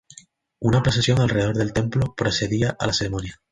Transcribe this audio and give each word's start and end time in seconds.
Una 0.59 0.81
procesión 0.81 1.19
alrededor 1.21 1.55
del 1.55 1.73
templo 1.73 2.15
precedía 2.17 2.75
a 2.79 2.87
las 2.87 2.97
ceremonias. 2.97 3.35